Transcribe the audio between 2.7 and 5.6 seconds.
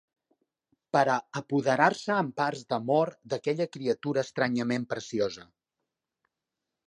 d'amor d'aquella criatura estranyament preciosa